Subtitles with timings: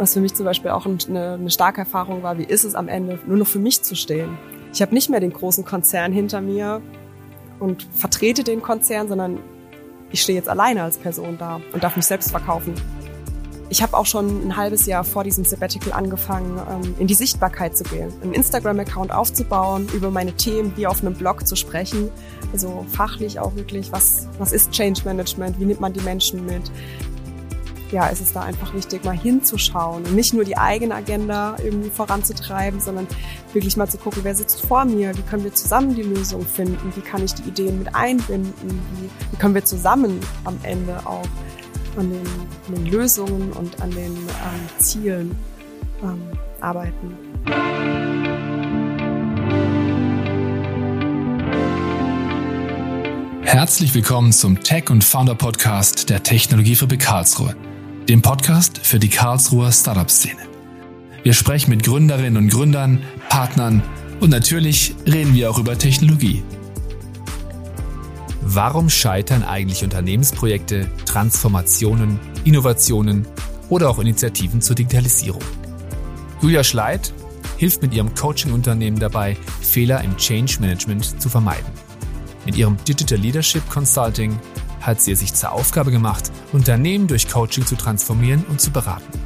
[0.00, 2.88] Was für mich zum Beispiel auch eine, eine starke Erfahrung war, wie ist es am
[2.88, 4.38] Ende, nur noch für mich zu stehen.
[4.72, 6.80] Ich habe nicht mehr den großen Konzern hinter mir
[7.58, 9.40] und vertrete den Konzern, sondern
[10.10, 12.72] ich stehe jetzt alleine als Person da und darf mich selbst verkaufen.
[13.68, 17.76] Ich habe auch schon ein halbes Jahr vor diesem Sabbatical angefangen, ähm, in die Sichtbarkeit
[17.76, 22.10] zu gehen, einen Instagram-Account aufzubauen, über meine Themen wie auf einem Blog zu sprechen.
[22.54, 26.70] Also fachlich auch wirklich, was, was ist Change Management, wie nimmt man die Menschen mit,
[27.92, 31.90] ja, ist es da einfach wichtig, mal hinzuschauen und nicht nur die eigene Agenda irgendwie
[31.90, 33.06] voranzutreiben, sondern
[33.52, 36.92] wirklich mal zu gucken, wer sitzt vor mir, wie können wir zusammen die Lösung finden,
[36.94, 38.54] wie kann ich die Ideen mit einbinden,
[38.96, 41.26] wie, wie können wir zusammen am Ende auch
[41.96, 42.26] an den,
[42.68, 45.36] an den Lösungen und an den ähm, Zielen
[46.02, 46.22] ähm,
[46.60, 47.16] arbeiten.
[53.42, 57.56] Herzlich willkommen zum Tech und Founder Podcast der Technologiefabrik Karlsruhe
[58.08, 60.40] dem Podcast für die Karlsruher Startup-Szene.
[61.22, 63.82] Wir sprechen mit Gründerinnen und Gründern, Partnern
[64.20, 66.42] und natürlich reden wir auch über Technologie.
[68.40, 73.26] Warum scheitern eigentlich Unternehmensprojekte, Transformationen, Innovationen
[73.68, 75.42] oder auch Initiativen zur Digitalisierung?
[76.42, 77.12] Julia Schleit
[77.58, 81.70] hilft mit ihrem Coaching-Unternehmen dabei, Fehler im Change Management zu vermeiden.
[82.46, 84.36] Mit ihrem Digital Leadership Consulting
[84.80, 89.18] hat sie es sich zur Aufgabe gemacht, Unternehmen durch Coaching zu transformieren und zu beraten.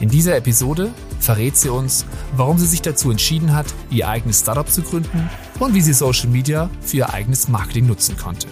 [0.00, 2.04] In dieser Episode verrät sie uns,
[2.36, 6.28] warum sie sich dazu entschieden hat, ihr eigenes Startup zu gründen und wie sie Social
[6.28, 8.48] Media für ihr eigenes Marketing nutzen konnte.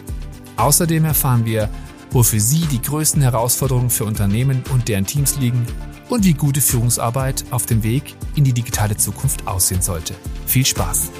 [0.57, 1.69] Außerdem erfahren wir,
[2.11, 5.67] wo für sie die größten Herausforderungen für Unternehmen und deren Teams liegen
[6.09, 10.15] und wie gute Führungsarbeit auf dem Weg in die digitale Zukunft aussehen sollte.
[10.47, 11.11] Viel Spaß!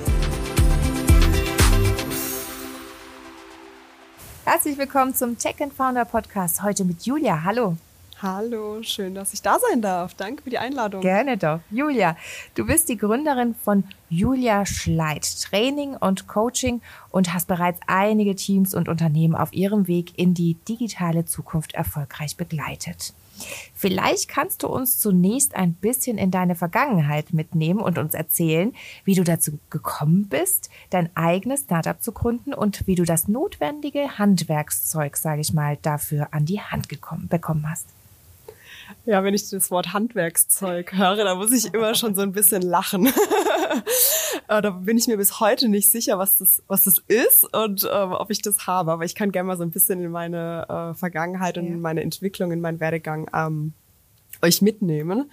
[4.53, 6.63] Herzlich willkommen zum Tech and Founder Podcast.
[6.63, 7.43] Heute mit Julia.
[7.43, 7.79] Hallo.
[8.21, 10.13] Hallo, schön, dass ich da sein darf.
[10.13, 11.01] Danke für die Einladung.
[11.01, 11.61] Gerne doch.
[11.71, 12.19] Julia,
[12.55, 18.75] du bist die Gründerin von Julia Schleit, Training und Coaching und hast bereits einige Teams
[18.75, 23.15] und Unternehmen auf ihrem Weg in die digitale Zukunft erfolgreich begleitet.
[23.75, 28.73] Vielleicht kannst du uns zunächst ein bisschen in deine Vergangenheit mitnehmen und uns erzählen,
[29.05, 34.19] wie du dazu gekommen bist, dein eigenes Startup zu gründen und wie du das notwendige
[34.19, 37.87] Handwerkszeug, sage ich mal, dafür an die Hand gekommen, bekommen hast.
[39.05, 42.63] Ja, wenn ich das Wort Handwerkszeug höre, da muss ich immer schon so ein bisschen
[42.63, 43.09] lachen.
[44.49, 48.13] da bin ich mir bis heute nicht sicher, was das, was das ist und ähm,
[48.13, 48.93] ob ich das habe.
[48.93, 52.03] Aber ich kann gerne mal so ein bisschen in meine äh, Vergangenheit und in meine
[52.03, 53.73] Entwicklung, in meinen Werdegang ähm,
[54.41, 55.33] euch mitnehmen.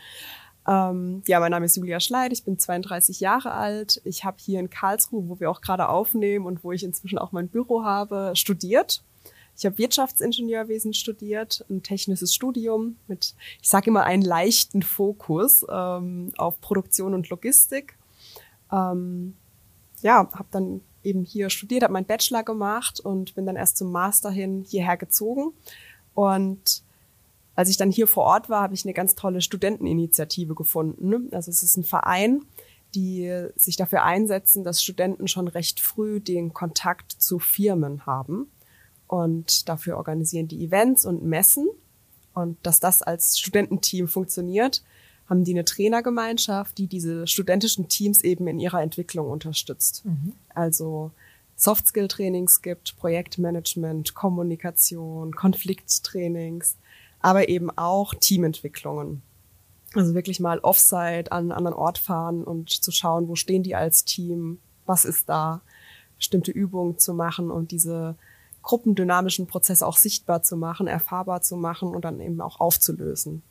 [0.68, 4.02] Ähm, ja, mein Name ist Julia Schleid, ich bin 32 Jahre alt.
[4.04, 7.32] Ich habe hier in Karlsruhe, wo wir auch gerade aufnehmen und wo ich inzwischen auch
[7.32, 9.04] mein Büro habe, studiert
[9.60, 16.32] ich habe Wirtschaftsingenieurwesen studiert, ein technisches Studium mit, ich sage immer, einen leichten Fokus ähm,
[16.38, 17.98] auf Produktion und Logistik.
[18.72, 19.36] Ähm,
[20.02, 23.92] ja, habe dann eben hier studiert, habe meinen Bachelor gemacht und bin dann erst zum
[23.92, 25.52] Master hin hierher gezogen.
[26.14, 26.82] Und
[27.54, 31.34] als ich dann hier vor Ort war, habe ich eine ganz tolle Studenteninitiative gefunden.
[31.34, 32.46] Also es ist ein Verein,
[32.96, 38.50] die sich dafür einsetzen, dass Studenten schon recht früh den Kontakt zu Firmen haben
[39.10, 41.68] und dafür organisieren die Events und Messen.
[42.36, 44.84] Und dass das als Studententeam funktioniert,
[45.28, 50.06] haben die eine Trainergemeinschaft, die diese studentischen Teams eben in ihrer Entwicklung unterstützt.
[50.06, 50.34] Mhm.
[50.54, 51.12] Also
[51.56, 56.78] Soft-Skill-Trainings gibt, Projektmanagement, Kommunikation, Konflikttrainings,
[57.20, 59.24] aber eben auch Teamentwicklungen.
[59.96, 63.74] Also wirklich mal Offsite an einen anderen Ort fahren und zu schauen, wo stehen die
[63.76, 65.62] als Team, was ist da,
[66.18, 68.16] bestimmte Übungen zu machen und diese
[68.62, 73.42] gruppendynamischen Prozesse auch sichtbar zu machen, erfahrbar zu machen und dann eben auch aufzulösen.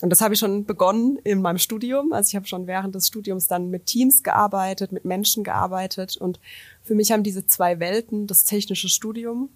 [0.00, 2.12] Und das habe ich schon begonnen in meinem Studium.
[2.12, 6.16] Also ich habe schon während des Studiums dann mit Teams gearbeitet, mit Menschen gearbeitet.
[6.16, 6.38] Und
[6.84, 9.48] für mich haben diese zwei Welten, das technische Studium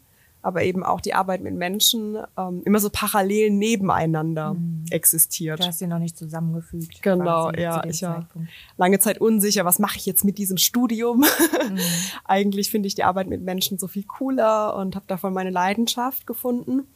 [0.43, 4.85] aber eben auch die Arbeit mit Menschen ähm, immer so parallel nebeneinander mhm.
[4.91, 5.61] existiert.
[5.61, 7.01] Du hast sie noch nicht zusammengefügt.
[7.01, 7.85] Genau, ja.
[7.85, 8.29] Ich war
[8.77, 11.25] lange Zeit unsicher, was mache ich jetzt mit diesem Studium?
[11.63, 11.79] Mhm.
[12.25, 16.27] Eigentlich finde ich die Arbeit mit Menschen so viel cooler und habe davon meine Leidenschaft
[16.27, 16.89] gefunden.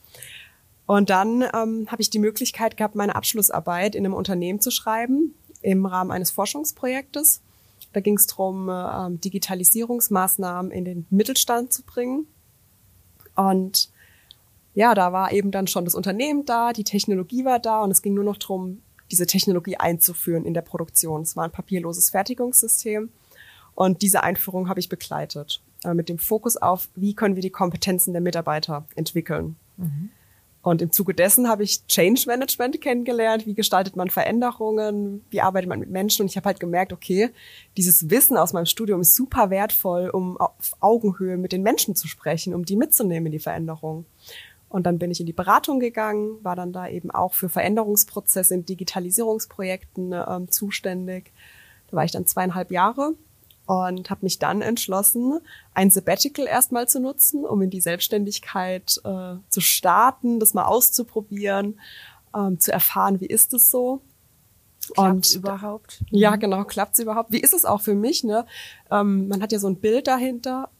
[0.87, 5.35] Und dann ähm, habe ich die Möglichkeit gehabt, meine Abschlussarbeit in einem Unternehmen zu schreiben
[5.63, 7.43] im Rahmen eines Forschungsprojektes.
[7.93, 12.27] Da ging es darum, äh, Digitalisierungsmaßnahmen in den Mittelstand zu bringen.
[13.37, 13.91] Und
[14.75, 18.03] ja, da war eben dann schon das Unternehmen da, die Technologie war da und es
[18.03, 21.23] ging nur noch darum, diese Technologie einzuführen in der Produktion.
[21.23, 23.11] Es war ein papierloses Fertigungssystem
[23.75, 27.51] und diese Einführung habe ich begleitet äh, mit dem Fokus auf, wie können wir die
[27.51, 29.57] Kompetenzen der Mitarbeiter entwickeln.
[29.77, 30.11] Mhm.
[30.67, 33.47] Und im Zuge dessen habe ich Change Management kennengelernt.
[33.47, 35.25] Wie gestaltet man Veränderungen?
[35.31, 36.23] Wie arbeitet man mit Menschen?
[36.23, 37.31] Und ich habe halt gemerkt, okay,
[37.77, 42.09] dieses Wissen aus meinem Studium ist super wertvoll, um auf Augenhöhe mit den Menschen zu
[42.09, 44.07] sprechen, um die mitzunehmen in die Veränderung.
[44.69, 48.53] Und dann bin ich in die Beratung gegangen, war dann da eben auch für Veränderungsprozesse
[48.55, 51.31] in Digitalisierungsprojekten ähm, zuständig.
[51.93, 53.15] Da war ich dann zweieinhalb Jahre
[53.67, 55.41] und habe mich dann entschlossen,
[55.75, 61.81] ein Sabbatical erstmal zu nutzen, um in die Selbstständigkeit äh, zu starten, das mal auszuprobieren,
[62.35, 64.03] ähm, zu erfahren, wie ist es so.
[64.95, 66.05] Klappt überhaupt?
[66.11, 66.41] Ja, mhm.
[66.41, 67.33] genau, klappt es überhaupt?
[67.33, 68.23] Wie ist es auch für mich?
[68.23, 68.47] Ne?
[68.91, 70.71] Ähm, man hat ja so ein Bild dahinter,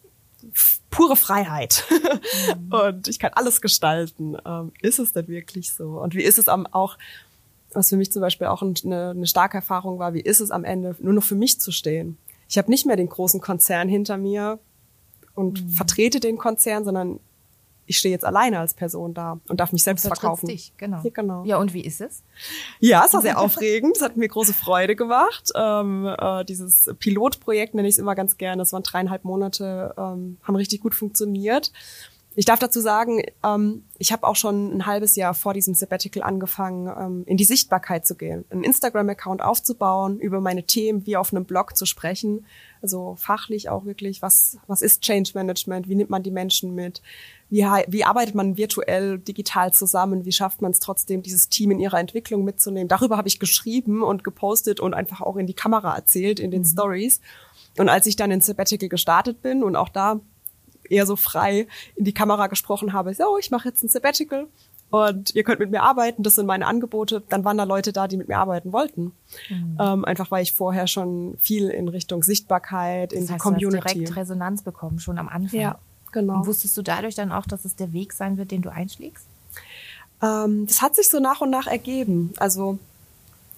[0.91, 2.73] pure Freiheit mhm.
[2.73, 4.37] und ich kann alles gestalten.
[4.47, 6.01] Ähm, ist es denn wirklich so?
[6.01, 6.99] Und wie ist es auch,
[7.73, 10.65] was für mich zum Beispiel auch eine, eine starke Erfahrung war, wie ist es am
[10.65, 12.17] Ende, nur noch für mich zu stehen?
[12.49, 14.59] Ich habe nicht mehr den großen Konzern hinter mir
[15.35, 15.69] und mhm.
[15.71, 17.21] vertrete den Konzern, sondern
[17.87, 20.49] ich stehe jetzt alleine als Person da und darf mich selbst verkaufen.
[20.49, 21.01] Dich, genau.
[21.03, 21.45] Ja, genau.
[21.45, 22.23] Ja, und wie ist es?
[22.81, 23.97] Ja, es war sehr aufregend.
[23.97, 25.53] Es hat mir große Freude gemacht.
[25.55, 28.59] Ähm, äh, dieses Pilotprojekt nenne ich es immer ganz gerne.
[28.59, 31.73] Das waren dreieinhalb Monate, ähm, haben richtig gut funktioniert.
[32.39, 36.23] Ich darf dazu sagen, ähm, ich habe auch schon ein halbes Jahr vor diesem Sabbatical
[36.23, 41.33] angefangen, ähm, in die Sichtbarkeit zu gehen, einen Instagram-Account aufzubauen, über meine Themen wie auf
[41.33, 42.45] einem Blog zu sprechen,
[42.83, 47.01] also fachlich auch wirklich, was, was ist Change Management, wie nimmt man die Menschen mit,
[47.49, 51.81] wie, wie arbeitet man virtuell, digital zusammen, wie schafft man es trotzdem, dieses Team in
[51.81, 52.89] ihrer Entwicklung mitzunehmen.
[52.89, 56.63] Darüber habe ich geschrieben und gepostet und einfach auch in die Kamera erzählt, in den
[56.63, 56.67] mhm.
[56.67, 57.23] Stories.
[57.79, 60.21] Und als ich dann in Sabbatical gestartet bin und auch da
[60.91, 61.67] eher so frei
[61.97, 64.47] in die Kamera gesprochen habe, so, ich mache jetzt ein Sabbatical
[64.91, 68.07] und ihr könnt mit mir arbeiten, das sind meine Angebote, dann waren da Leute da,
[68.07, 69.13] die mit mir arbeiten wollten.
[69.49, 69.79] Mhm.
[69.81, 73.79] Ähm, einfach weil ich vorher schon viel in Richtung Sichtbarkeit, in das heißt, die Community.
[73.79, 75.61] Du hast direkt Resonanz bekommen, schon am Anfang.
[75.61, 75.79] Ja,
[76.13, 76.37] genau.
[76.37, 79.27] Und wusstest du dadurch dann auch, dass es der Weg sein wird, den du einschlägst?
[80.23, 82.33] Ähm, das hat sich so nach und nach ergeben.
[82.37, 82.79] Also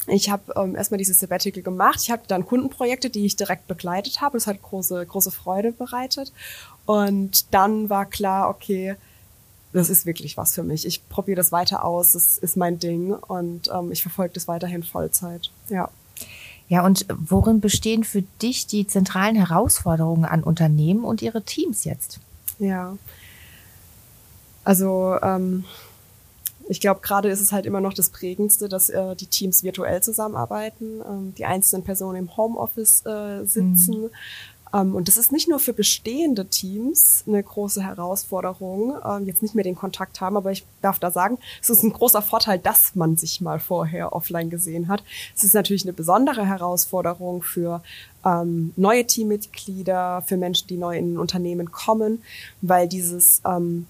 [0.07, 2.01] ich habe ähm, erstmal dieses Sabbatical gemacht.
[2.03, 4.39] Ich habe dann Kundenprojekte, die ich direkt begleitet habe.
[4.39, 6.33] Das hat große, große Freude bereitet.
[6.89, 8.97] Und dann war klar, okay,
[9.75, 10.87] das ist wirklich was für mich.
[10.87, 12.13] Ich probiere das weiter aus.
[12.13, 15.51] Das ist mein Ding und ähm, ich verfolge das weiterhin Vollzeit.
[15.69, 15.91] Ja.
[16.71, 22.21] Ja, und worin bestehen für dich die zentralen Herausforderungen an Unternehmen und ihre Teams jetzt?
[22.59, 22.97] Ja.
[24.65, 25.65] Also ähm,
[26.71, 30.03] ich glaube, gerade ist es halt immer noch das Prägendste, dass äh, die Teams virtuell
[30.03, 34.05] zusammenarbeiten, ähm, die einzelnen Personen im Homeoffice äh, sitzen.
[34.05, 34.11] Mhm.
[34.73, 39.55] Um, und das ist nicht nur für bestehende Teams eine große Herausforderung, ähm, jetzt nicht
[39.55, 42.95] mehr den Kontakt haben, aber ich darf da sagen, es ist ein großer Vorteil, dass
[42.95, 45.03] man sich mal vorher offline gesehen hat.
[45.35, 47.83] Es ist natürlich eine besondere Herausforderung für
[48.27, 52.23] ähm, neue Teammitglieder, für Menschen, die neu in ein Unternehmen kommen,
[52.61, 53.87] weil dieses ähm,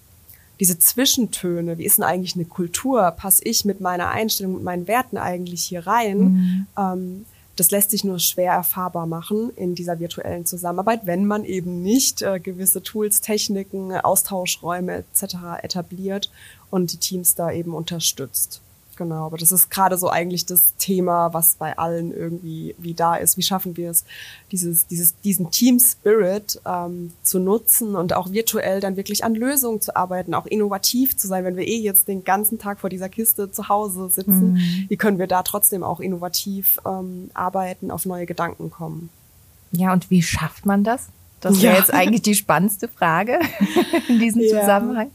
[0.60, 4.88] diese Zwischentöne, wie ist denn eigentlich eine Kultur, passe ich mit meiner Einstellung, mit meinen
[4.88, 6.66] Werten eigentlich hier rein, mhm.
[6.76, 7.24] ähm,
[7.58, 12.22] das lässt sich nur schwer erfahrbar machen in dieser virtuellen Zusammenarbeit, wenn man eben nicht
[12.22, 15.34] äh, gewisse Tools, Techniken, Austauschräume etc.
[15.62, 16.30] etabliert
[16.70, 18.60] und die Teams da eben unterstützt.
[18.98, 23.14] Genau, aber das ist gerade so eigentlich das Thema, was bei allen irgendwie wie da
[23.14, 23.36] ist.
[23.36, 24.04] Wie schaffen wir es,
[24.50, 29.80] dieses, dieses, diesen Team Spirit ähm, zu nutzen und auch virtuell dann wirklich an Lösungen
[29.80, 33.08] zu arbeiten, auch innovativ zu sein, wenn wir eh jetzt den ganzen Tag vor dieser
[33.08, 34.54] Kiste zu Hause sitzen.
[34.54, 34.86] Mhm.
[34.88, 39.10] Wie können wir da trotzdem auch innovativ ähm, arbeiten, auf neue Gedanken kommen?
[39.70, 41.06] Ja, und wie schafft man das?
[41.40, 41.78] Das wäre ja.
[41.78, 43.38] jetzt eigentlich die spannendste Frage
[44.08, 44.58] in diesem ja.
[44.58, 45.12] Zusammenhang.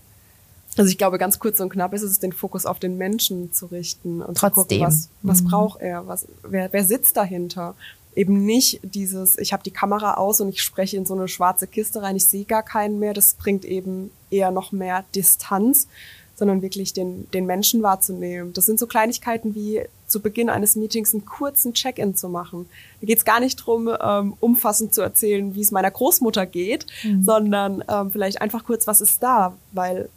[0.77, 3.68] Also ich glaube, ganz kurz und knapp ist es, den Fokus auf den Menschen zu
[3.68, 4.53] richten und Trotzdem.
[4.53, 5.48] zu gucken, was, was mhm.
[5.48, 7.75] braucht er, was, wer, wer sitzt dahinter.
[8.15, 11.65] Eben nicht dieses, ich habe die Kamera aus und ich spreche in so eine schwarze
[11.65, 13.13] Kiste rein, ich sehe gar keinen mehr.
[13.13, 15.88] Das bringt eben eher noch mehr Distanz,
[16.36, 18.53] sondern wirklich den, den Menschen wahrzunehmen.
[18.53, 22.68] Das sind so Kleinigkeiten wie zu Beginn eines Meetings einen kurzen Check-in zu machen.
[23.01, 26.86] Da geht es gar nicht drum, ähm, umfassend zu erzählen, wie es meiner Großmutter geht,
[27.03, 27.24] mhm.
[27.24, 30.10] sondern ähm, vielleicht einfach kurz, was ist da, weil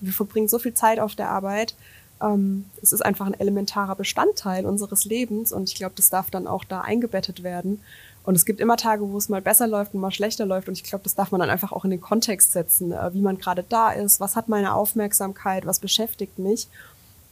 [0.00, 1.74] wir verbringen so viel Zeit auf der Arbeit.
[2.20, 6.46] Ähm, es ist einfach ein elementarer Bestandteil unseres Lebens und ich glaube, das darf dann
[6.46, 7.80] auch da eingebettet werden.
[8.28, 10.68] Und es gibt immer Tage, wo es mal besser läuft und mal schlechter läuft.
[10.68, 13.22] Und ich glaube, das darf man dann einfach auch in den Kontext setzen, äh, wie
[13.22, 16.68] man gerade da ist, was hat meine Aufmerksamkeit, was beschäftigt mich.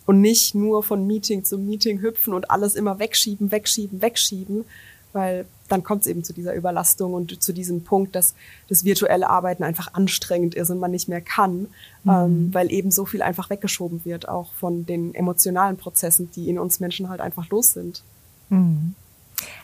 [0.06, 4.64] Und nicht nur von Meeting zu Meeting hüpfen und alles immer wegschieben, wegschieben, wegschieben,
[5.12, 8.34] weil dann kommt es eben zu dieser Überlastung und zu diesem Punkt, dass
[8.68, 11.68] das virtuelle Arbeiten einfach anstrengend ist und man nicht mehr kann,
[12.04, 12.10] mhm.
[12.10, 16.58] ähm, weil eben so viel einfach weggeschoben wird, auch von den emotionalen Prozessen, die in
[16.58, 18.02] uns Menschen halt einfach los sind.
[18.48, 18.94] Mhm.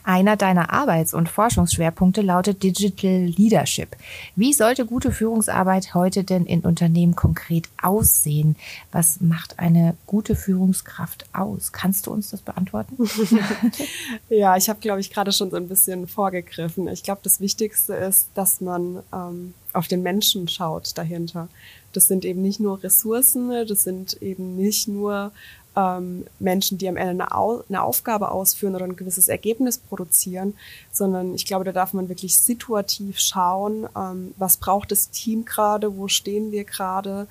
[0.03, 3.95] Einer deiner Arbeits- und Forschungsschwerpunkte lautet Digital Leadership.
[4.35, 8.55] Wie sollte gute Führungsarbeit heute denn in Unternehmen konkret aussehen?
[8.91, 11.71] Was macht eine gute Führungskraft aus?
[11.71, 12.97] Kannst du uns das beantworten?
[14.29, 16.87] ja, ich habe, glaube ich, gerade schon so ein bisschen vorgegriffen.
[16.89, 21.47] Ich glaube, das Wichtigste ist, dass man ähm, auf den Menschen schaut dahinter.
[21.93, 25.31] Das sind eben nicht nur Ressourcen, das sind eben nicht nur
[25.75, 30.55] ähm, Menschen, die am Ende eine, Au eine Aufgabe ausführen oder ein gewisses Ergebnis produzieren,
[30.91, 35.97] sondern ich glaube, da darf man wirklich situativ schauen, ähm, was braucht das Team gerade,
[35.97, 37.27] wo stehen wir gerade,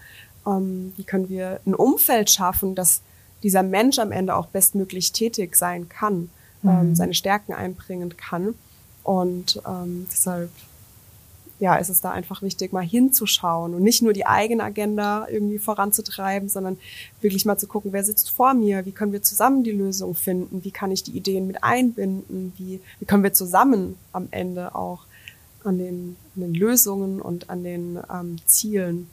[0.46, 3.02] ähm, wie können wir ein Umfeld schaffen, dass
[3.42, 6.30] dieser Mensch am Ende auch bestmöglich tätig sein kann,
[6.64, 6.94] ähm, mhm.
[6.94, 8.54] seine Stärken einbringen kann.
[9.02, 10.50] Und ähm, deshalb
[11.62, 15.60] ja, ist es da einfach wichtig, mal hinzuschauen und nicht nur die eigene Agenda irgendwie
[15.60, 16.76] voranzutreiben, sondern
[17.20, 20.64] wirklich mal zu gucken, wer sitzt vor mir, wie können wir zusammen die Lösung finden,
[20.64, 25.04] wie kann ich die Ideen mit einbinden, wie, wie können wir zusammen am Ende auch
[25.62, 29.08] an den, an den Lösungen und an den ähm, Zielen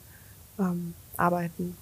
[0.58, 1.76] ähm, arbeiten.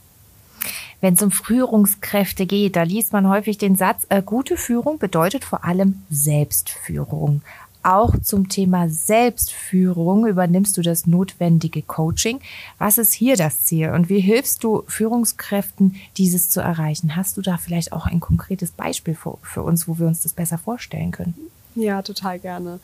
[1.01, 5.45] Wenn es um Führungskräfte geht, da liest man häufig den Satz, äh, gute Führung bedeutet
[5.45, 7.41] vor allem Selbstführung
[7.83, 12.41] auch zum Thema Selbstführung übernimmst du das notwendige Coaching.
[12.79, 17.17] Was ist hier das Ziel und wie hilfst du Führungskräften, dieses zu erreichen?
[17.17, 20.33] Hast du da vielleicht auch ein konkretes Beispiel für, für uns, wo wir uns das
[20.33, 21.35] besser vorstellen können?
[21.75, 22.81] Ja, total gerne.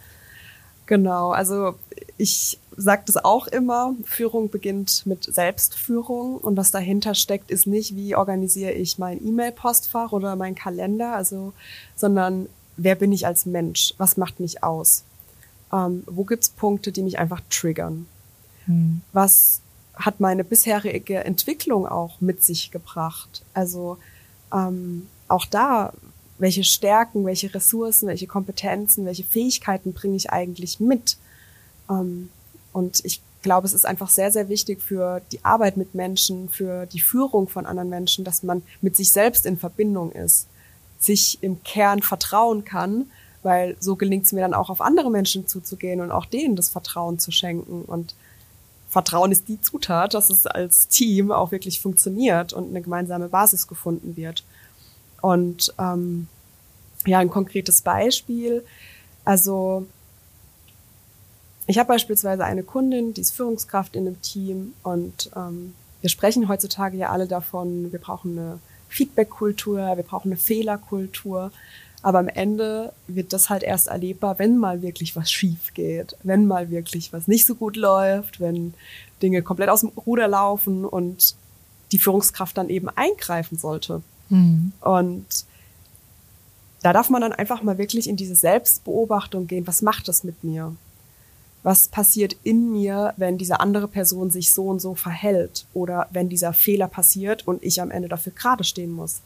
[0.87, 1.75] Genau, also
[2.19, 7.97] ich sage das auch immer, Führung beginnt mit Selbstführung und was dahinter steckt, ist nicht,
[7.97, 11.53] wie organisiere ich mein E-Mail-Postfach oder mein Kalender, also,
[11.97, 13.95] sondern wer bin ich als Mensch?
[13.99, 15.05] Was macht mich aus?
[15.73, 18.07] Ähm, wo gibt's Punkte, die mich einfach triggern?
[18.67, 19.03] Hm.
[19.13, 19.61] Was
[19.95, 23.43] hat meine bisherige Entwicklung auch mit sich gebracht?
[23.55, 23.99] Also
[24.53, 25.93] ähm, auch da,
[26.39, 31.17] welche Stärken, welche Ressourcen, welche Kompetenzen, welche Fähigkeiten bringe ich eigentlich mit?
[31.89, 32.29] Ähm,
[32.73, 36.87] und ich glaube, es ist einfach sehr, sehr wichtig für die Arbeit mit Menschen, für
[36.87, 40.49] die Führung von anderen Menschen, dass man mit sich selbst in Verbindung ist
[40.99, 43.11] sich im Kern vertrauen kann,
[43.43, 46.71] weil so gelingt es mir dann auch auf andere Menschen zuzugehen und auch denen das
[46.71, 47.83] Vertrauen zu schenken.
[47.83, 48.15] Und
[48.89, 53.67] Vertrauen ist die Zutat, dass es als Team auch wirklich funktioniert und eine gemeinsame Basis
[53.67, 54.45] gefunden wird.
[55.21, 56.29] Und ähm,
[57.07, 58.65] ja, ein konkretes Beispiel.
[59.25, 59.87] Also
[61.67, 66.49] ich habe beispielsweise eine Kundin, die ist Führungskraft in einem Team und ähm, wir sprechen
[66.49, 68.59] heutzutage ja alle davon, wir brauchen eine
[68.95, 71.51] Feedback-Kultur, wir brauchen eine Fehlerkultur.
[72.03, 76.47] Aber am Ende wird das halt erst erlebbar, wenn mal wirklich was schief geht, wenn
[76.47, 78.75] mal wirklich was nicht so gut läuft, wenn
[79.23, 81.35] Dinge komplett aus dem Ruder laufen und
[81.93, 84.03] die Führungskraft dann eben eingreifen sollte.
[84.29, 84.73] Mhm.
[84.83, 85.25] Und
[86.83, 89.67] da darf man dann einfach mal wirklich in diese Selbstbeobachtung gehen.
[89.67, 90.77] Was macht das mit mir?
[91.65, 96.29] Was passiert in mir, wenn diese andere Person sich so und so verhält oder wenn
[96.29, 99.23] dieser Fehler passiert und ich am Ende dafür gerade stehen muss.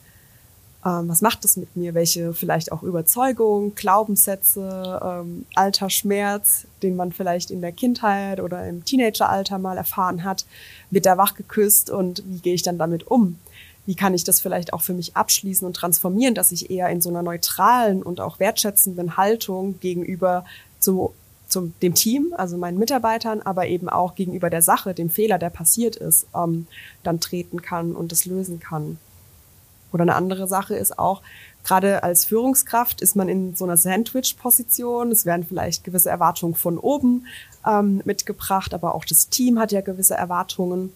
[0.87, 1.95] Ähm, was macht das mit mir?
[1.95, 8.66] Welche vielleicht auch Überzeugungen, Glaubenssätze, ähm, alter Schmerz, den man vielleicht in der Kindheit oder
[8.68, 10.47] im Teenageralter mal erfahren hat,
[10.90, 13.40] wird da wach geküsst und wie gehe ich dann damit um?
[13.85, 17.00] Wie kann ich das vielleicht auch für mich abschließen und transformieren, dass ich eher in
[17.00, 20.45] so einer neutralen und auch wertschätzenden Haltung gegenüber
[20.78, 21.14] zu
[21.49, 25.50] zum dem Team, also meinen Mitarbeitern, aber eben auch gegenüber der Sache, dem Fehler, der
[25.50, 26.67] passiert ist, ähm,
[27.02, 28.99] dann treten kann und das lösen kann.
[29.93, 31.23] Oder eine andere Sache ist auch,
[31.64, 35.11] gerade als Führungskraft ist man in so einer Sandwich-Position.
[35.11, 37.26] Es werden vielleicht gewisse Erwartungen von oben
[37.67, 40.93] ähm, mitgebracht, aber auch das Team hat ja gewisse Erwartungen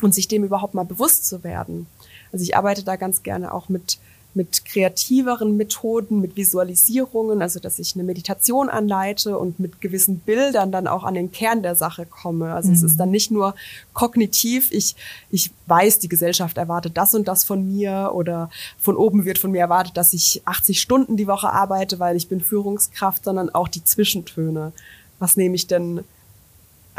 [0.00, 1.86] und sich dem überhaupt mal bewusst zu werden.
[2.32, 3.98] Also ich arbeite da ganz gerne auch mit
[4.34, 10.70] mit kreativeren Methoden, mit Visualisierungen, also dass ich eine Meditation anleite und mit gewissen Bildern
[10.70, 12.52] dann auch an den Kern der Sache komme.
[12.52, 12.74] Also mhm.
[12.74, 13.54] es ist dann nicht nur
[13.92, 14.94] kognitiv, ich,
[15.30, 19.50] ich weiß, die Gesellschaft erwartet das und das von mir oder von oben wird von
[19.50, 23.68] mir erwartet, dass ich 80 Stunden die Woche arbeite, weil ich bin Führungskraft, sondern auch
[23.68, 24.72] die Zwischentöne.
[25.18, 26.04] Was nehme ich denn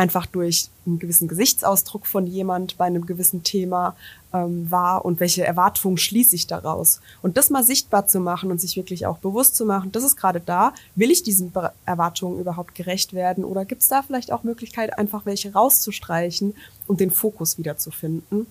[0.01, 3.95] einfach durch einen gewissen Gesichtsausdruck von jemand bei einem gewissen Thema
[4.33, 7.01] ähm, war und welche Erwartungen schließe ich daraus.
[7.21, 10.15] Und das mal sichtbar zu machen und sich wirklich auch bewusst zu machen, das ist
[10.15, 11.53] gerade da, will ich diesen
[11.85, 16.55] Erwartungen überhaupt gerecht werden oder gibt es da vielleicht auch Möglichkeit, einfach welche rauszustreichen
[16.87, 18.47] und den Fokus wiederzufinden?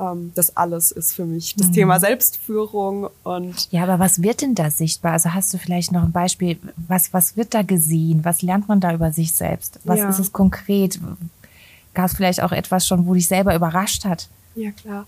[0.00, 1.72] Ähm, das alles ist für mich das mhm.
[1.72, 5.12] Thema Selbstführung und ja, aber was wird denn da sichtbar?
[5.12, 6.58] Also hast du vielleicht noch ein Beispiel?
[6.76, 8.24] Was was wird da gesehen?
[8.24, 9.80] Was lernt man da über sich selbst?
[9.84, 10.08] Was ja.
[10.08, 11.00] ist es konkret?
[11.94, 14.28] Gab es vielleicht auch etwas schon, wo dich selber überrascht hat?
[14.58, 15.06] Ja, klar.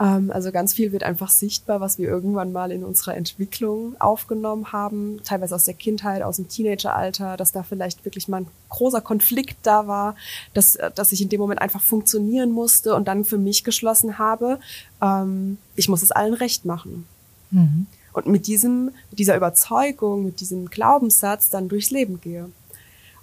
[0.00, 4.72] Ähm, also ganz viel wird einfach sichtbar, was wir irgendwann mal in unserer Entwicklung aufgenommen
[4.72, 9.02] haben, teilweise aus der Kindheit, aus dem Teenageralter, dass da vielleicht wirklich mal ein großer
[9.02, 10.16] Konflikt da war,
[10.54, 14.18] dass, äh, dass ich in dem Moment einfach funktionieren musste und dann für mich geschlossen
[14.18, 14.60] habe,
[15.02, 17.06] ähm, ich muss es allen recht machen.
[17.50, 17.86] Mhm.
[18.14, 22.50] Und mit diesem, mit dieser Überzeugung, mit diesem Glaubenssatz dann durchs Leben gehe.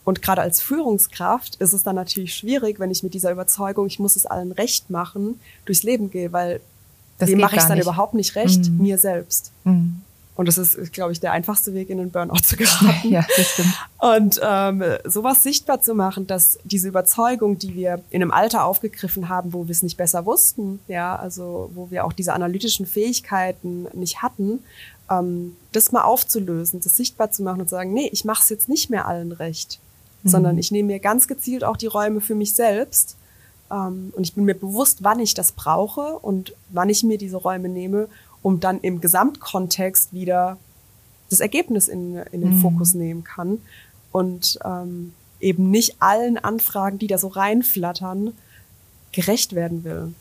[0.06, 4.00] Und gerade als Führungskraft ist es dann natürlich schwierig, wenn ich mit dieser Überzeugung, ich
[4.00, 6.60] muss es allen recht machen, durchs Leben gehe, weil
[7.20, 7.84] das dem mache ich dann nicht.
[7.84, 8.82] überhaupt nicht recht, mhm.
[8.82, 9.52] mir selbst.
[9.64, 10.02] Mhm.
[10.36, 13.10] Und das ist, glaube ich, der einfachste Weg, in den Burnout zu geraten.
[13.10, 13.74] Ja, das stimmt.
[14.00, 19.30] Und ähm, sowas sichtbar zu machen, dass diese Überzeugung, die wir in einem Alter aufgegriffen
[19.30, 23.88] haben, wo wir es nicht besser wussten, ja, also wo wir auch diese analytischen Fähigkeiten
[23.94, 24.64] nicht hatten,
[25.10, 28.50] ähm, das mal aufzulösen, das sichtbar zu machen und zu sagen, nee, ich mache es
[28.50, 29.80] jetzt nicht mehr allen recht
[30.24, 30.30] mhm.
[30.30, 33.18] sondern ich nehme mir ganz gezielt auch die Räume für mich selbst.
[33.72, 37.38] Ähm, und ich bin mir bewusst, wann ich das brauche und wann ich mir diese
[37.38, 38.08] Räume nehme,
[38.42, 40.58] um dann im Gesamtkontext wieder
[41.30, 42.62] das Ergebnis in, in den mhm.
[42.62, 43.60] Fokus nehmen kann
[44.12, 48.34] und ähm, eben nicht allen Anfragen, die da so reinflattern,
[49.12, 50.14] gerecht werden will.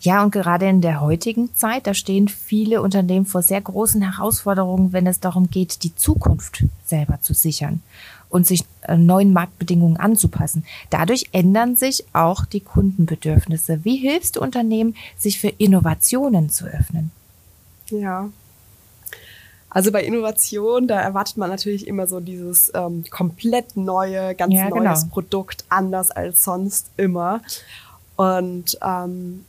[0.00, 4.92] Ja, und gerade in der heutigen Zeit, da stehen viele Unternehmen vor sehr großen Herausforderungen,
[4.92, 7.82] wenn es darum geht, die Zukunft selber zu sichern
[8.36, 10.66] und sich äh, neuen Marktbedingungen anzupassen.
[10.90, 13.82] Dadurch ändern sich auch die Kundenbedürfnisse.
[13.82, 17.10] Wie hilfst du Unternehmen, sich für Innovationen zu öffnen?
[17.88, 18.28] Ja.
[19.70, 24.68] Also bei Innovation, da erwartet man natürlich immer so dieses ähm, komplett neue, ganz ja,
[24.68, 25.14] neues genau.
[25.14, 27.40] Produkt, anders als sonst immer.
[28.16, 29.46] Und ähm,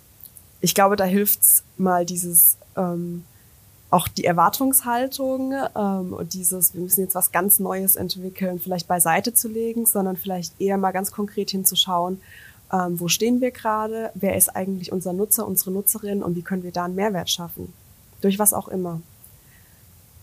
[0.61, 3.25] ich glaube, da hilft's mal dieses ähm,
[3.89, 9.33] auch die Erwartungshaltung ähm, und dieses, wir müssen jetzt was ganz Neues entwickeln, vielleicht beiseite
[9.33, 12.21] zu legen, sondern vielleicht eher mal ganz konkret hinzuschauen,
[12.71, 16.63] ähm, wo stehen wir gerade, wer ist eigentlich unser Nutzer, unsere Nutzerin und wie können
[16.63, 17.71] wir da einen Mehrwert schaffen,
[18.21, 19.01] durch was auch immer.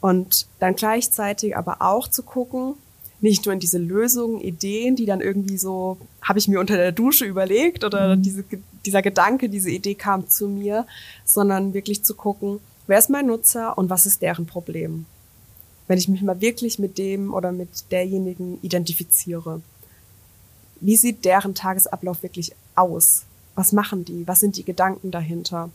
[0.00, 2.74] Und dann gleichzeitig aber auch zu gucken,
[3.22, 6.92] nicht nur in diese Lösungen, Ideen, die dann irgendwie so, habe ich mir unter der
[6.92, 8.22] Dusche überlegt oder mhm.
[8.22, 8.44] diese,
[8.84, 10.86] dieser Gedanke, diese Idee kam zu mir,
[11.24, 15.06] sondern wirklich zu gucken, wer ist mein Nutzer und was ist deren Problem?
[15.86, 19.60] Wenn ich mich mal wirklich mit dem oder mit derjenigen identifiziere.
[20.80, 23.24] Wie sieht deren Tagesablauf wirklich aus?
[23.54, 24.26] Was machen die?
[24.26, 25.70] Was sind die Gedanken dahinter?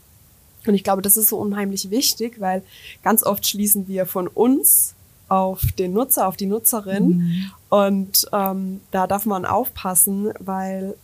[0.66, 2.62] Und ich glaube, das ist so unheimlich wichtig, weil
[3.02, 4.94] ganz oft schließen wir von uns
[5.28, 7.08] auf den Nutzer, auf die Nutzerin.
[7.08, 7.50] Mhm.
[7.68, 10.96] Und ähm, da darf man aufpassen, weil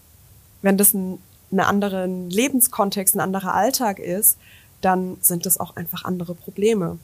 [0.63, 1.19] wenn das ein,
[1.53, 4.37] ein anderen Lebenskontext, ein anderer Alltag ist,
[4.81, 6.99] dann sind das auch einfach andere Probleme.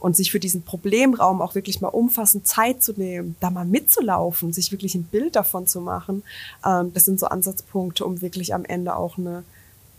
[0.00, 4.52] Und sich für diesen Problemraum auch wirklich mal umfassend Zeit zu nehmen, da mal mitzulaufen,
[4.52, 6.22] sich wirklich ein Bild davon zu machen,
[6.64, 9.42] ähm, das sind so Ansatzpunkte, um wirklich am Ende auch eine,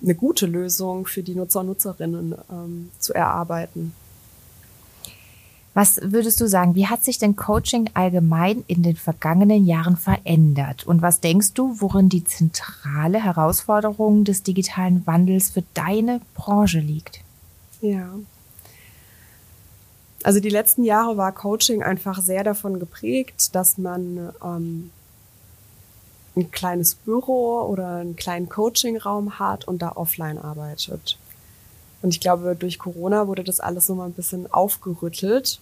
[0.02, 3.94] eine gute Lösung für die Nutzer und Nutzerinnen ähm, zu erarbeiten.
[5.80, 10.86] Was würdest du sagen, wie hat sich denn Coaching allgemein in den vergangenen Jahren verändert?
[10.86, 17.22] Und was denkst du, worin die zentrale Herausforderung des digitalen Wandels für deine Branche liegt?
[17.80, 18.10] Ja.
[20.24, 24.92] Also die letzten Jahre war Coaching einfach sehr davon geprägt, dass man ähm,
[26.36, 31.18] ein kleines Büro oder einen kleinen Coachingraum hat und da offline arbeitet.
[32.02, 35.62] Und ich glaube, durch Corona wurde das alles so mal ein bisschen aufgerüttelt.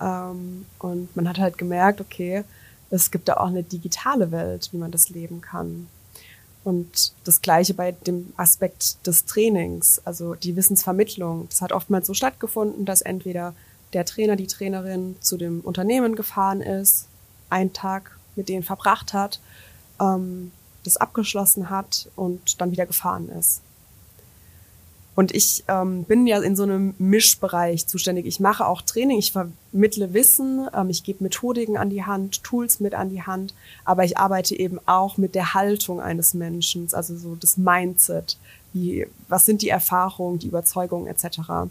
[0.00, 2.44] Ähm, und man hat halt gemerkt, okay,
[2.90, 5.88] es gibt da auch eine digitale Welt, wie man das leben kann.
[6.64, 11.46] Und das Gleiche bei dem Aspekt des Trainings, also die Wissensvermittlung.
[11.48, 13.54] Das hat oftmals so stattgefunden, dass entweder
[13.92, 17.06] der Trainer, die Trainerin zu dem Unternehmen gefahren ist,
[17.48, 19.40] einen Tag mit denen verbracht hat,
[20.00, 20.52] ähm,
[20.84, 23.62] das abgeschlossen hat und dann wieder gefahren ist.
[25.18, 28.24] Und ich ähm, bin ja in so einem Mischbereich zuständig.
[28.24, 32.78] Ich mache auch Training, ich vermittle Wissen, ähm, ich gebe Methodiken an die Hand, Tools
[32.78, 33.52] mit an die Hand,
[33.84, 38.36] aber ich arbeite eben auch mit der Haltung eines Menschen, also so das Mindset,
[38.72, 41.68] wie, was sind die Erfahrungen, die Überzeugungen etc.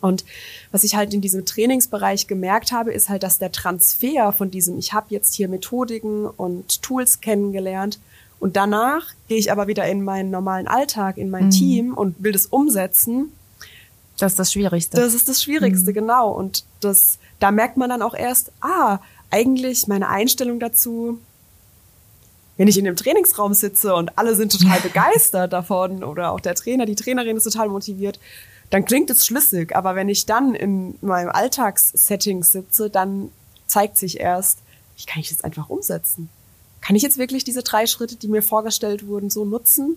[0.00, 0.24] Und
[0.72, 4.78] was ich halt in diesem Trainingsbereich gemerkt habe, ist halt, dass der Transfer von diesem,
[4.78, 8.00] ich habe jetzt hier Methodiken und Tools kennengelernt,
[8.40, 11.50] und danach gehe ich aber wieder in meinen normalen Alltag, in mein mhm.
[11.50, 13.32] Team und will das umsetzen.
[14.18, 14.96] Das ist das Schwierigste.
[14.96, 15.94] Das ist das Schwierigste, mhm.
[15.94, 16.30] genau.
[16.30, 18.98] Und das, da merkt man dann auch erst, ah,
[19.30, 21.18] eigentlich meine Einstellung dazu,
[22.56, 26.54] wenn ich in dem Trainingsraum sitze und alle sind total begeistert davon oder auch der
[26.54, 28.20] Trainer, die Trainerin ist total motiviert,
[28.70, 29.74] dann klingt es schlüssig.
[29.74, 33.30] Aber wenn ich dann in meinem Alltagssetting sitze, dann
[33.66, 34.60] zeigt sich erst,
[34.96, 36.28] wie kann ich das einfach umsetzen?
[36.84, 39.96] Kann ich jetzt wirklich diese drei Schritte, die mir vorgestellt wurden, so nutzen?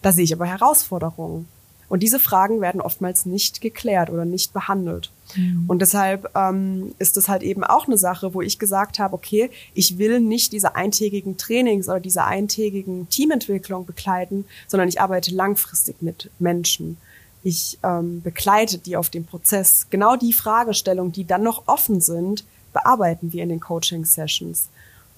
[0.00, 1.46] Da sehe ich aber Herausforderungen.
[1.90, 5.10] Und diese Fragen werden oftmals nicht geklärt oder nicht behandelt.
[5.36, 5.64] Mhm.
[5.68, 9.50] Und deshalb ähm, ist es halt eben auch eine Sache, wo ich gesagt habe, okay,
[9.74, 16.00] ich will nicht diese eintägigen Trainings oder diese eintägigen Teamentwicklung begleiten, sondern ich arbeite langfristig
[16.00, 16.96] mit Menschen.
[17.42, 19.88] Ich ähm, begleite die auf dem Prozess.
[19.90, 24.68] Genau die Fragestellungen, die dann noch offen sind, bearbeiten wir in den Coaching-Sessions.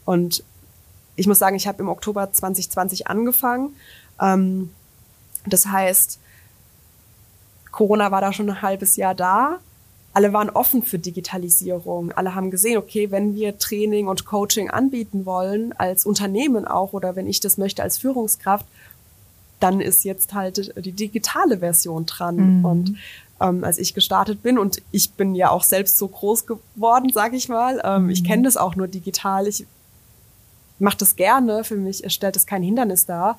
[0.04, 0.42] Und
[1.16, 3.76] ich muss sagen, ich habe im Oktober 2020 angefangen.
[4.20, 4.70] Ähm,
[5.46, 6.18] das heißt,
[7.70, 9.58] Corona war da schon ein halbes Jahr da.
[10.12, 12.12] Alle waren offen für Digitalisierung.
[12.12, 17.16] Alle haben gesehen, okay, wenn wir Training und Coaching anbieten wollen, als Unternehmen auch, oder
[17.16, 18.66] wenn ich das möchte als Führungskraft,
[19.58, 22.58] dann ist jetzt halt die digitale Version dran.
[22.58, 22.64] Mhm.
[22.64, 22.96] Und
[23.40, 27.32] ähm, als ich gestartet bin und ich bin ja auch selbst so groß geworden, sag
[27.32, 27.80] ich mal.
[27.84, 28.10] Ähm, mhm.
[28.10, 29.48] Ich kenne das auch nur digital.
[29.48, 29.66] Ich
[30.78, 31.64] mache das gerne.
[31.64, 33.38] Für mich stellt es kein Hindernis dar.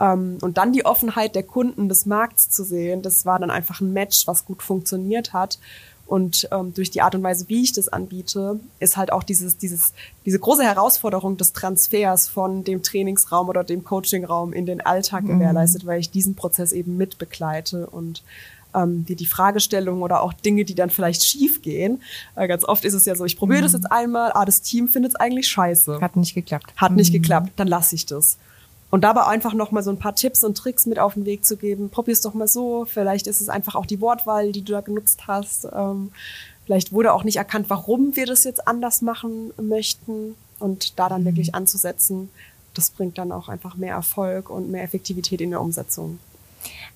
[0.00, 3.80] Ähm, und dann die Offenheit der Kunden des Markts zu sehen, das war dann einfach
[3.80, 5.58] ein Match, was gut funktioniert hat.
[6.06, 9.58] Und ähm, durch die Art und Weise, wie ich das anbiete, ist halt auch dieses,
[9.58, 9.92] dieses,
[10.26, 15.38] diese große Herausforderung des Transfers von dem Trainingsraum oder dem Coachingraum in den Alltag mhm.
[15.38, 18.24] gewährleistet, weil ich diesen Prozess eben mitbegleite und
[18.74, 22.02] ähm, die, die Fragestellungen oder auch Dinge, die dann vielleicht schief gehen.
[22.36, 23.64] Äh, ganz oft ist es ja so, ich probiere mhm.
[23.64, 26.00] das jetzt einmal, ah, das Team findet es eigentlich scheiße.
[26.00, 26.72] Hat nicht geklappt.
[26.76, 26.96] Hat mhm.
[26.98, 28.38] nicht geklappt, dann lasse ich das.
[28.90, 31.44] Und dabei einfach noch mal so ein paar Tipps und Tricks mit auf den Weg
[31.44, 31.90] zu geben.
[31.90, 32.84] Probier's doch mal so.
[32.84, 35.68] Vielleicht ist es einfach auch die Wortwahl, die du da genutzt hast.
[35.72, 36.10] Ähm,
[36.64, 40.34] vielleicht wurde auch nicht erkannt, warum wir das jetzt anders machen möchten.
[40.58, 41.26] Und da dann mhm.
[41.26, 42.30] wirklich anzusetzen,
[42.74, 46.18] das bringt dann auch einfach mehr Erfolg und mehr Effektivität in der Umsetzung.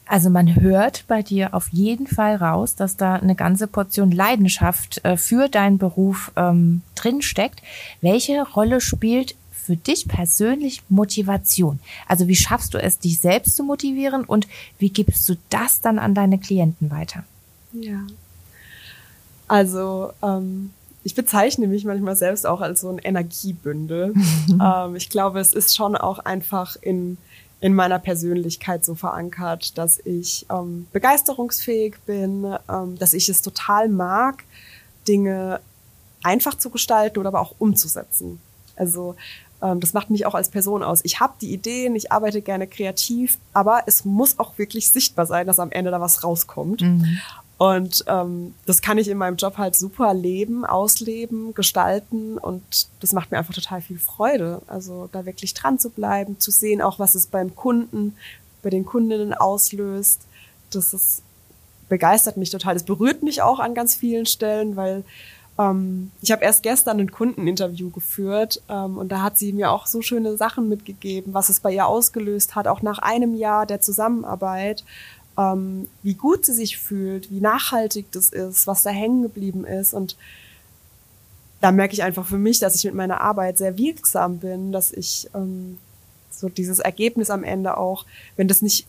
[0.07, 5.03] Also man hört bei dir auf jeden Fall raus, dass da eine ganze Portion Leidenschaft
[5.05, 7.62] äh, für deinen Beruf ähm, drinsteckt.
[8.03, 11.79] Welche Rolle spielt für dich persönlich Motivation?
[12.07, 14.46] Also wie schaffst du es, dich selbst zu motivieren und
[14.79, 17.24] wie gibst du das dann an deine Klienten weiter?
[17.72, 18.00] Ja.
[19.48, 20.70] Also ähm,
[21.03, 24.14] ich bezeichne mich manchmal selbst auch als so ein Energiebündel.
[24.62, 27.16] ähm, ich glaube, es ist schon auch einfach in,
[27.64, 33.88] in meiner Persönlichkeit so verankert, dass ich ähm, begeisterungsfähig bin, ähm, dass ich es total
[33.88, 34.44] mag,
[35.09, 35.61] Dinge
[36.22, 38.38] einfach zu gestalten oder aber auch umzusetzen.
[38.77, 39.16] Also
[39.62, 41.00] ähm, das macht mich auch als Person aus.
[41.05, 45.46] Ich habe die Ideen, ich arbeite gerne kreativ, aber es muss auch wirklich sichtbar sein,
[45.46, 46.83] dass am Ende da was rauskommt.
[46.83, 47.18] Mhm.
[47.57, 53.12] Und ähm, das kann ich in meinem Job halt super leben, ausleben, gestalten und das
[53.12, 54.61] macht mir einfach total viel Freude.
[54.67, 58.17] Also da wirklich dran zu bleiben, zu sehen auch, was es beim Kunden,
[58.62, 60.23] bei den Kundinnen auslöst.
[60.71, 61.23] Das ist,
[61.88, 62.75] begeistert mich total.
[62.75, 65.05] Das berührt mich auch an ganz vielen Stellen, weil
[65.59, 69.87] ähm, ich habe erst gestern ein Kundeninterview geführt ähm, und da hat sie mir auch
[69.87, 73.81] so schöne Sachen mitgegeben, was es bei ihr ausgelöst hat, auch nach einem Jahr der
[73.81, 74.85] Zusammenarbeit,
[75.38, 79.94] ähm, wie gut sie sich fühlt, wie nachhaltig das ist, was da hängen geblieben ist
[79.94, 80.16] und
[81.61, 84.92] da merke ich einfach für mich, dass ich mit meiner Arbeit sehr wirksam bin, dass
[84.92, 85.79] ich ähm,
[86.31, 88.05] so dieses Ergebnis am Ende auch,
[88.37, 88.87] wenn das nicht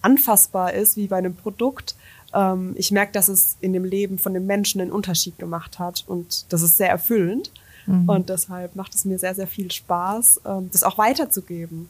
[0.00, 1.96] anfassbar ist wie bei einem Produkt,
[2.34, 6.04] ähm, ich merke, dass es in dem Leben von dem Menschen einen Unterschied gemacht hat
[6.06, 7.50] und das ist sehr erfüllend.
[7.86, 8.08] Mhm.
[8.08, 11.88] Und deshalb macht es mir sehr, sehr viel Spaß, ähm, das auch weiterzugeben.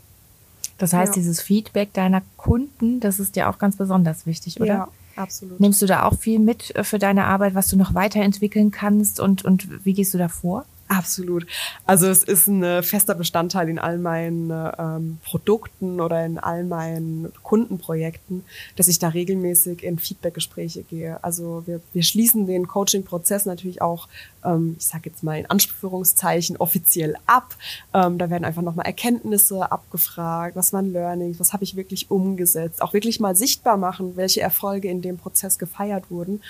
[0.78, 1.20] Das heißt, ja.
[1.20, 4.66] dieses Feedback deiner Kunden, das ist dir auch ganz besonders wichtig, oder?
[4.66, 5.61] Ja, absolut.
[5.61, 9.20] Nimmst du da auch viel mit äh, für deine Arbeit, was du noch weiterentwickeln kannst
[9.20, 10.64] und, und wie gehst du da vor?
[10.92, 11.46] Absolut.
[11.87, 16.64] Also es ist ein äh, fester Bestandteil in all meinen ähm, Produkten oder in all
[16.64, 18.44] meinen Kundenprojekten,
[18.76, 21.18] dass ich da regelmäßig in Feedbackgespräche gehe.
[21.24, 24.09] Also wir, wir schließen den Coaching-Prozess natürlich auch,
[24.44, 27.57] ähm, ich sage jetzt mal in Anführungszeichen, offiziell ab.
[27.94, 32.83] Ähm, da werden einfach nochmal Erkenntnisse abgefragt, was waren Learnings, was habe ich wirklich umgesetzt,
[32.83, 36.42] auch wirklich mal sichtbar machen, welche Erfolge in dem Prozess gefeiert wurden.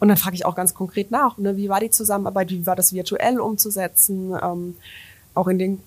[0.00, 2.74] Und dann frage ich auch ganz konkret nach, ne, wie war die Zusammenarbeit, wie war
[2.74, 4.76] das virtuell umzusetzen, ähm,
[5.34, 5.82] auch in den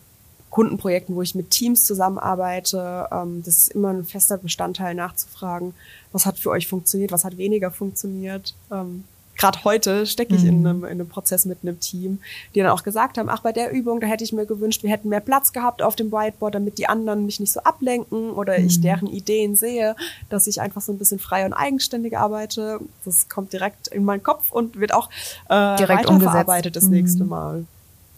[0.51, 3.07] Kundenprojekten, wo ich mit Teams zusammenarbeite.
[3.11, 5.73] Ähm, das ist immer ein fester Bestandteil nachzufragen,
[6.11, 8.53] was hat für euch funktioniert, was hat weniger funktioniert.
[8.71, 9.03] Ähm,
[9.37, 10.49] gerade heute stecke ich mhm.
[10.49, 12.19] in, einem, in einem Prozess mit einem Team,
[12.53, 14.89] die dann auch gesagt haben, ach, bei der Übung, da hätte ich mir gewünscht, wir
[14.89, 18.57] hätten mehr Platz gehabt auf dem Whiteboard, damit die anderen mich nicht so ablenken oder
[18.59, 18.67] mhm.
[18.67, 19.95] ich deren Ideen sehe,
[20.29, 22.79] dass ich einfach so ein bisschen frei und eigenständig arbeite.
[23.05, 25.09] Das kommt direkt in meinen Kopf und wird auch
[25.49, 26.91] äh, direkt weiterverarbeitet das mhm.
[26.91, 27.65] nächste Mal.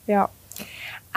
[0.07, 0.29] Ja.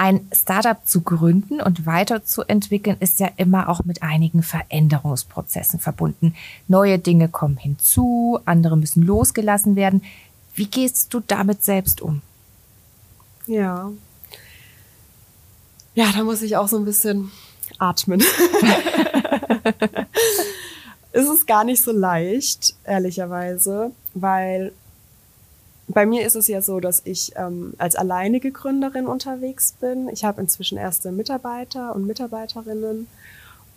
[0.01, 6.37] Ein Startup zu gründen und weiterzuentwickeln ist ja immer auch mit einigen Veränderungsprozessen verbunden.
[6.69, 10.05] Neue Dinge kommen hinzu, andere müssen losgelassen werden.
[10.55, 12.23] Wie gehst du damit selbst um?
[13.49, 13.91] Ja.
[15.97, 17.33] Ja, da muss ich auch so ein bisschen
[17.79, 18.21] atmen.
[21.13, 24.71] ist es gar nicht so leicht, ehrlicherweise, weil
[25.89, 30.09] bei mir ist es ja so, dass ich ähm, als alleinige Gründerin unterwegs bin.
[30.11, 33.09] Ich habe inzwischen erste Mitarbeiter und Mitarbeiterinnen.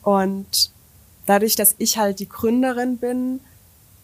[0.03, 0.71] Und
[1.25, 3.39] dadurch, dass ich halt die Gründerin bin,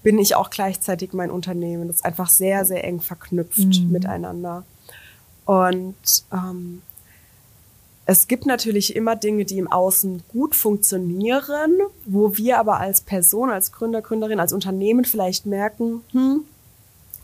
[0.04, 1.88] bin ich auch gleichzeitig mein Unternehmen.
[1.88, 3.92] Das ist einfach sehr, sehr eng verknüpft mhm.
[3.92, 4.64] miteinander.
[5.44, 6.82] Und ähm,
[8.06, 13.50] es gibt natürlich immer Dinge, die im Außen gut funktionieren, wo wir aber als Person,
[13.50, 16.46] als Gründer, Gründerin, als Unternehmen vielleicht merken, hm,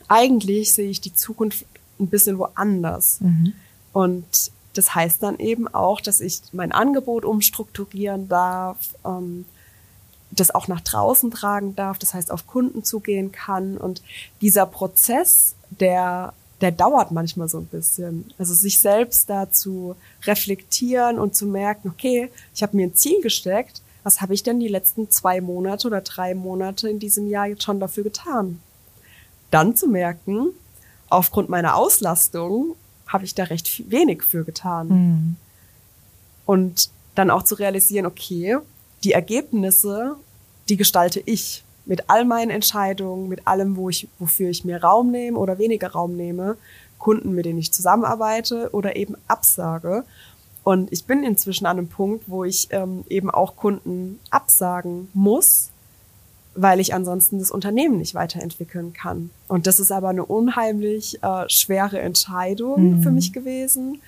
[0.07, 1.65] eigentlich sehe ich die Zukunft
[1.99, 3.21] ein bisschen woanders.
[3.21, 3.53] Mhm.
[3.91, 9.45] Und das heißt dann eben auch, dass ich mein Angebot umstrukturieren darf, ähm,
[10.31, 13.77] das auch nach draußen tragen darf, das heißt auf Kunden zugehen kann.
[13.77, 14.01] Und
[14.41, 18.31] dieser Prozess, der der dauert manchmal so ein bisschen.
[18.37, 23.21] Also sich selbst da zu reflektieren und zu merken, okay, ich habe mir ein Ziel
[23.21, 27.47] gesteckt, was habe ich denn die letzten zwei Monate oder drei Monate in diesem Jahr
[27.47, 28.61] jetzt schon dafür getan?
[29.53, 30.47] Dann zu merken,
[31.09, 32.75] aufgrund meiner Auslastung
[33.07, 34.87] habe ich da recht wenig für getan.
[34.87, 35.35] Mhm.
[36.45, 38.57] Und dann auch zu realisieren, okay,
[39.03, 40.15] die Ergebnisse,
[40.69, 45.11] die gestalte ich mit all meinen Entscheidungen, mit allem, wo ich, wofür ich mir Raum
[45.11, 46.57] nehme oder weniger Raum nehme,
[46.97, 50.03] Kunden, mit denen ich zusammenarbeite oder eben absage.
[50.63, 55.72] Und ich bin inzwischen an einem Punkt, wo ich ähm, eben auch Kunden absagen muss,
[56.55, 59.29] weil ich ansonsten das Unternehmen nicht weiterentwickeln kann.
[59.47, 63.03] Und das ist aber eine unheimlich äh, schwere Entscheidung mhm.
[63.03, 64.01] für mich gewesen.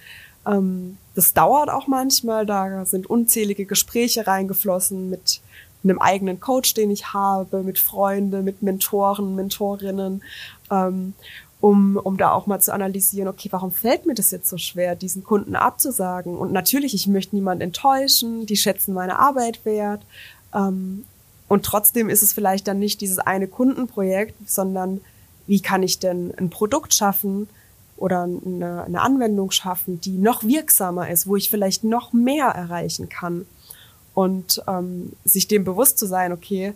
[0.46, 5.42] Ähm, das dauert auch manchmal, da sind unzählige Gespräche reingeflossen mit
[5.84, 10.24] einem eigenen Coach, den ich habe, mit Freunden, mit Mentoren, Mentorinnen,
[10.72, 11.14] ähm,
[11.62, 14.96] um, um da auch mal zu analysieren, okay, warum fällt mir das jetzt so schwer,
[14.96, 16.38] diesen Kunden abzusagen?
[16.38, 20.02] Und natürlich, ich möchte niemand enttäuschen, die schätzen meine Arbeit wert.
[20.54, 21.06] Ähm,
[21.48, 25.02] und trotzdem ist es vielleicht dann nicht dieses eine Kundenprojekt, sondern
[25.48, 27.48] wie kann ich denn ein Produkt schaffen
[27.98, 33.10] oder eine, eine Anwendung schaffen, die noch wirksamer ist, wo ich vielleicht noch mehr erreichen
[33.10, 33.46] kann
[34.14, 36.74] und ähm, sich dem bewusst zu sein, okay,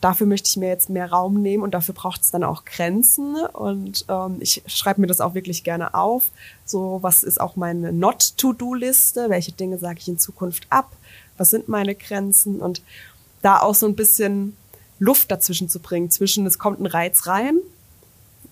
[0.00, 3.36] dafür möchte ich mir jetzt mehr Raum nehmen und dafür braucht es dann auch Grenzen
[3.52, 6.28] und ähm, ich schreibe mir das auch wirklich gerne auf.
[6.64, 9.28] So, was ist auch meine Not-to-Do-Liste?
[9.28, 10.92] Welche Dinge sage ich in Zukunft ab?
[11.36, 12.60] Was sind meine Grenzen?
[12.60, 12.82] Und
[13.42, 14.56] da auch so ein bisschen
[14.98, 17.60] Luft dazwischen zu bringen, zwischen es kommt ein Reiz rein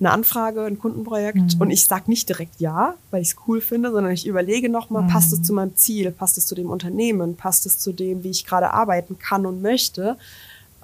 [0.01, 1.61] eine Anfrage, ein Kundenprojekt mhm.
[1.61, 5.03] und ich sag nicht direkt ja, weil ich es cool finde, sondern ich überlege nochmal,
[5.03, 5.09] mhm.
[5.09, 8.31] passt es zu meinem Ziel, passt es zu dem Unternehmen, passt es zu dem, wie
[8.31, 10.17] ich gerade arbeiten kann und möchte.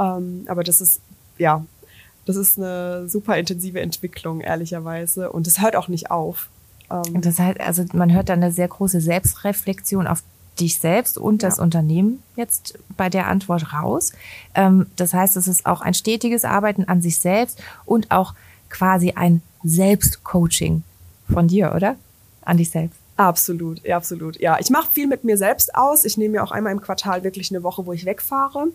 [0.01, 1.01] Ähm, aber das ist,
[1.39, 1.65] ja,
[2.27, 5.31] das ist eine super intensive Entwicklung, ehrlicherweise.
[5.31, 6.49] Und es hört auch nicht auf.
[6.91, 10.25] Ähm, das heißt, also man hört da eine sehr große Selbstreflexion auf
[10.61, 11.63] dich selbst und das ja.
[11.63, 14.13] Unternehmen jetzt bei der Antwort raus.
[14.55, 18.35] Ähm, das heißt, es ist auch ein stetiges Arbeiten an sich selbst und auch
[18.71, 20.83] quasi ein Selbstcoaching
[21.33, 21.97] von dir, oder?
[22.43, 22.99] An dich selbst.
[23.17, 24.41] Absolut, ja, absolut.
[24.41, 26.05] Ja, ich mache viel mit mir selbst aus.
[26.05, 28.69] Ich nehme mir auch einmal im Quartal wirklich eine Woche, wo ich wegfahre.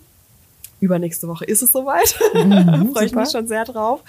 [0.79, 2.17] Übernächste Woche ist es soweit.
[2.33, 4.01] Mhm, Freue ich mich schon sehr drauf.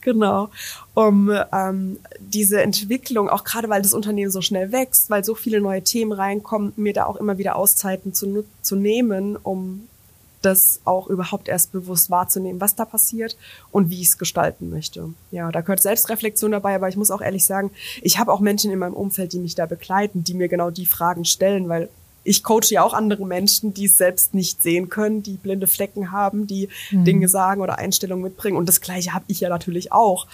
[0.00, 0.48] Genau.
[0.94, 5.60] Um ähm, diese Entwicklung, auch gerade weil das Unternehmen so schnell wächst, weil so viele
[5.60, 9.88] neue Themen reinkommen, mir da auch immer wieder Auszeiten zu, zu nehmen, um
[10.42, 13.36] das auch überhaupt erst bewusst wahrzunehmen, was da passiert
[13.70, 15.10] und wie ich es gestalten möchte.
[15.30, 17.70] Ja, da gehört Selbstreflexion dabei, aber ich muss auch ehrlich sagen,
[18.02, 20.86] ich habe auch Menschen in meinem Umfeld, die mich da begleiten, die mir genau die
[20.86, 21.88] Fragen stellen, weil
[22.28, 26.12] ich coache ja auch andere Menschen, die es selbst nicht sehen können, die blinde Flecken
[26.12, 27.04] haben, die mhm.
[27.04, 28.56] Dinge sagen oder Einstellungen mitbringen.
[28.58, 30.26] Und das Gleiche habe ich ja natürlich auch.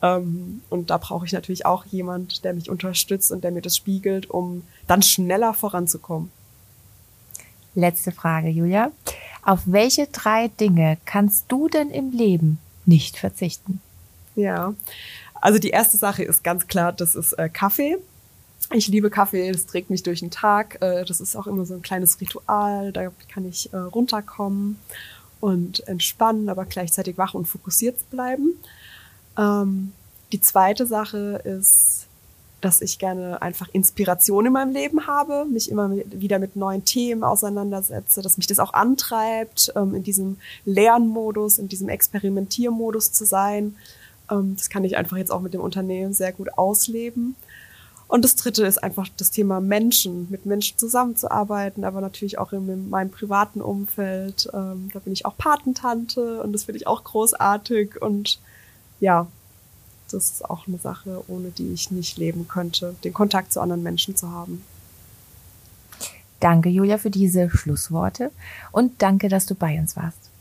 [0.00, 3.76] Ähm, und da brauche ich natürlich auch jemand, der mich unterstützt und der mir das
[3.76, 6.30] spiegelt, um dann schneller voranzukommen.
[7.74, 8.90] Letzte Frage, Julia.
[9.42, 13.80] Auf welche drei Dinge kannst du denn im Leben nicht verzichten?
[14.36, 14.74] Ja,
[15.34, 17.98] also die erste Sache ist ganz klar, das ist äh, Kaffee.
[18.74, 20.78] Ich liebe Kaffee, das trägt mich durch den Tag.
[20.80, 24.78] Äh, das ist auch immer so ein kleines Ritual, da kann ich äh, runterkommen
[25.40, 28.54] und entspannen, aber gleichzeitig wach und fokussiert bleiben.
[29.36, 29.92] Ähm,
[30.32, 32.06] die zweite Sache ist
[32.62, 37.24] dass ich gerne einfach Inspiration in meinem Leben habe, mich immer wieder mit neuen Themen
[37.24, 43.74] auseinandersetze, dass mich das auch antreibt, ähm, in diesem Lernmodus, in diesem Experimentiermodus zu sein.
[44.30, 47.34] Ähm, das kann ich einfach jetzt auch mit dem Unternehmen sehr gut ausleben.
[48.12, 52.90] Und das dritte ist einfach das Thema Menschen, mit Menschen zusammenzuarbeiten, aber natürlich auch in
[52.90, 54.50] meinem privaten Umfeld.
[54.52, 58.38] Ähm, da bin ich auch Patentante und das finde ich auch großartig und
[59.00, 59.28] ja,
[60.10, 63.82] das ist auch eine Sache, ohne die ich nicht leben könnte, den Kontakt zu anderen
[63.82, 64.62] Menschen zu haben.
[66.38, 68.30] Danke, Julia, für diese Schlussworte
[68.72, 70.31] und danke, dass du bei uns warst.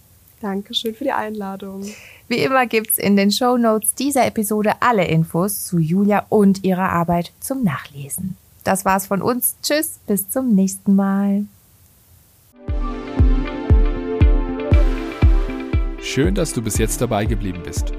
[0.42, 1.86] Dankeschön für die Einladung.
[2.28, 6.90] Wie immer gibt's in den Show Notes dieser Episode alle Infos zu Julia und ihrer
[6.90, 8.38] Arbeit zum Nachlesen.
[8.64, 9.56] Das war's von uns.
[9.62, 11.44] Tschüss, bis zum nächsten Mal.
[16.02, 17.92] Schön, dass du bis jetzt dabei geblieben bist.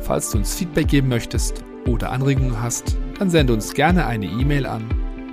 [0.00, 4.64] Falls du uns Feedback geben möchtest oder Anregungen hast, dann sende uns gerne eine E-Mail
[4.66, 4.88] an